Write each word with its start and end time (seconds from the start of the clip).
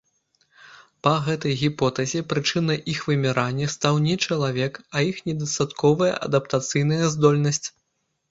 Па 1.07 1.11
гэтай 1.25 1.53
гіпотэзе 1.63 2.21
прычынай 2.31 2.79
іх 2.93 3.01
вымірання 3.11 3.67
стаў 3.75 4.01
не 4.07 4.15
чалавек, 4.27 4.79
а 4.95 5.03
іх 5.11 5.17
недастатковая 5.29 6.11
адаптацыйная 6.29 7.05
здольнасць. 7.17 7.63